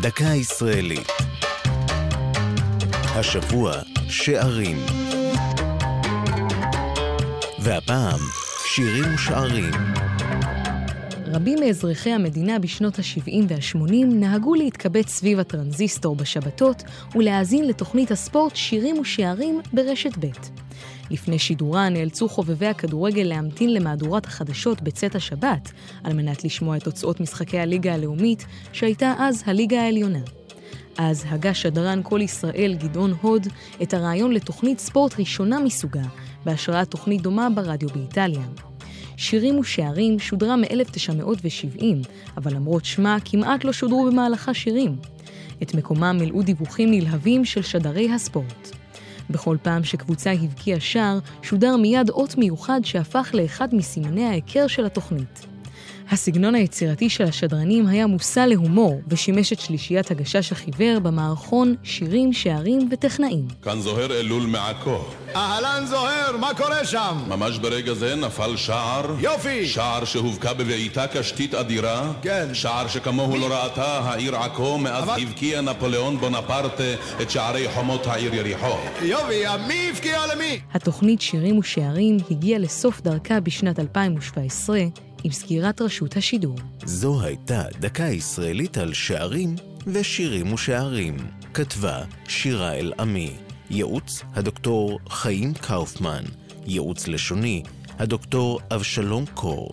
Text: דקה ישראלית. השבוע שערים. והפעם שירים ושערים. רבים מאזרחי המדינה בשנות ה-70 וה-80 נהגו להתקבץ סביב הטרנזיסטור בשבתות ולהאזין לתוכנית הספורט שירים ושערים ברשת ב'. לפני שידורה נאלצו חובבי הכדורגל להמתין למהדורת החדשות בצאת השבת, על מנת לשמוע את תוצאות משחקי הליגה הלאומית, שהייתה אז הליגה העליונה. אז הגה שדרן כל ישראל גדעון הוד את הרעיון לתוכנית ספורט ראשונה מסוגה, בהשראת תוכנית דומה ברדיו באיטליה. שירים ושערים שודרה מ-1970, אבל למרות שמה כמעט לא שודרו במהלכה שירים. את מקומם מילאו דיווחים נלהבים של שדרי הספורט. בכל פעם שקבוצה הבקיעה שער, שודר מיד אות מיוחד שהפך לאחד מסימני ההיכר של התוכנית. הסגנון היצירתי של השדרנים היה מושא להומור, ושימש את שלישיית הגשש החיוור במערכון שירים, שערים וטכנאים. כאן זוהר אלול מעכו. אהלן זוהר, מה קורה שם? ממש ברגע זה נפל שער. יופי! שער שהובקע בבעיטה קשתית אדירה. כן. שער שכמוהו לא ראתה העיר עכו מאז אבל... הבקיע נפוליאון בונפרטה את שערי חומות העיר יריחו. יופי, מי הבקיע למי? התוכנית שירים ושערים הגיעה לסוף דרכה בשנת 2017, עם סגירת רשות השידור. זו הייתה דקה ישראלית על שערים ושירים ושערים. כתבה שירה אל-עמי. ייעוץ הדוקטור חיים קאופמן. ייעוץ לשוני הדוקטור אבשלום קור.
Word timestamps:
דקה 0.00 0.24
ישראלית. 0.24 1.08
השבוע 2.92 3.72
שערים. 4.08 4.76
והפעם 7.58 8.20
שירים 8.66 9.14
ושערים. 9.14 9.70
רבים 11.26 11.58
מאזרחי 11.60 12.10
המדינה 12.10 12.58
בשנות 12.58 12.98
ה-70 12.98 13.44
וה-80 13.48 14.06
נהגו 14.06 14.54
להתקבץ 14.54 15.08
סביב 15.08 15.38
הטרנזיסטור 15.38 16.16
בשבתות 16.16 16.82
ולהאזין 17.14 17.68
לתוכנית 17.68 18.10
הספורט 18.10 18.56
שירים 18.56 18.98
ושערים 18.98 19.60
ברשת 19.72 20.12
ב'. 20.18 20.26
לפני 21.10 21.38
שידורה 21.38 21.88
נאלצו 21.88 22.28
חובבי 22.28 22.66
הכדורגל 22.66 23.22
להמתין 23.22 23.74
למהדורת 23.74 24.26
החדשות 24.26 24.82
בצאת 24.82 25.14
השבת, 25.14 25.72
על 26.04 26.12
מנת 26.12 26.44
לשמוע 26.44 26.76
את 26.76 26.84
תוצאות 26.84 27.20
משחקי 27.20 27.58
הליגה 27.58 27.94
הלאומית, 27.94 28.46
שהייתה 28.72 29.14
אז 29.18 29.42
הליגה 29.46 29.80
העליונה. 29.80 30.20
אז 30.98 31.24
הגה 31.28 31.54
שדרן 31.54 32.00
כל 32.02 32.20
ישראל 32.22 32.76
גדעון 32.78 33.14
הוד 33.20 33.46
את 33.82 33.94
הרעיון 33.94 34.32
לתוכנית 34.32 34.78
ספורט 34.78 35.20
ראשונה 35.20 35.60
מסוגה, 35.60 36.02
בהשראת 36.44 36.90
תוכנית 36.90 37.22
דומה 37.22 37.50
ברדיו 37.50 37.88
באיטליה. 37.88 38.42
שירים 39.16 39.58
ושערים 39.58 40.18
שודרה 40.18 40.56
מ-1970, 40.56 41.84
אבל 42.36 42.54
למרות 42.54 42.84
שמה 42.84 43.16
כמעט 43.24 43.64
לא 43.64 43.72
שודרו 43.72 44.06
במהלכה 44.06 44.54
שירים. 44.54 44.96
את 45.62 45.74
מקומם 45.74 46.16
מילאו 46.20 46.42
דיווחים 46.42 46.90
נלהבים 46.90 47.44
של 47.44 47.62
שדרי 47.62 48.12
הספורט. 48.12 48.70
בכל 49.30 49.56
פעם 49.62 49.84
שקבוצה 49.84 50.32
הבקיעה 50.32 50.80
שער, 50.80 51.18
שודר 51.42 51.76
מיד 51.76 52.10
אות 52.10 52.38
מיוחד 52.38 52.80
שהפך 52.84 53.30
לאחד 53.34 53.74
מסימני 53.74 54.24
ההיכר 54.24 54.66
של 54.66 54.86
התוכנית. 54.86 55.57
הסגנון 56.10 56.54
היצירתי 56.54 57.10
של 57.10 57.24
השדרנים 57.24 57.86
היה 57.86 58.06
מושא 58.06 58.40
להומור, 58.40 59.00
ושימש 59.08 59.52
את 59.52 59.60
שלישיית 59.60 60.10
הגשש 60.10 60.52
החיוור 60.52 60.98
במערכון 60.98 61.74
שירים, 61.82 62.32
שערים 62.32 62.88
וטכנאים. 62.92 63.48
כאן 63.62 63.80
זוהר 63.80 64.12
אלול 64.12 64.42
מעכו. 64.42 65.04
אהלן 65.36 65.86
זוהר, 65.86 66.36
מה 66.40 66.54
קורה 66.56 66.84
שם? 66.84 67.18
ממש 67.28 67.58
ברגע 67.58 67.94
זה 67.94 68.14
נפל 68.14 68.56
שער. 68.56 69.14
יופי! 69.20 69.66
שער 69.66 70.04
שהובקע 70.04 70.52
בבעיטה 70.52 71.06
קשתית 71.06 71.54
אדירה. 71.54 72.12
כן. 72.22 72.48
שער 72.52 72.88
שכמוהו 72.88 73.36
לא 73.38 73.46
ראתה 73.54 73.98
העיר 73.98 74.36
עכו 74.36 74.78
מאז 74.78 75.04
אבל... 75.04 75.22
הבקיע 75.22 75.60
נפוליאון 75.60 76.18
בונפרטה 76.18 76.94
את 77.22 77.30
שערי 77.30 77.68
חומות 77.74 78.06
העיר 78.06 78.34
יריחו. 78.34 78.76
יופי, 79.02 79.42
מי 79.68 79.90
הבקיע 79.90 80.20
למי? 80.34 80.60
התוכנית 80.74 81.20
שירים 81.20 81.58
ושערים 81.58 82.16
הגיעה 82.30 82.58
לסוף 82.58 83.00
דרכה 83.00 83.40
בשנת 83.40 83.78
2017, 83.78 84.80
עם 85.24 85.32
סגירת 85.32 85.80
רשות 85.80 86.16
השידור. 86.16 86.56
זו 86.84 87.22
הייתה 87.22 87.62
דקה 87.80 88.04
ישראלית 88.04 88.78
על 88.78 88.92
שערים 88.92 89.54
ושירים 89.86 90.52
ושערים. 90.52 91.16
כתבה 91.54 92.02
שירה 92.28 92.74
אל-עמי. 92.74 93.32
ייעוץ 93.70 94.22
הדוקטור 94.34 94.98
חיים 95.08 95.54
קאופמן. 95.54 96.24
ייעוץ 96.66 97.08
לשוני 97.08 97.62
הדוקטור 97.98 98.60
אבשלום 98.70 99.24
קור. 99.34 99.70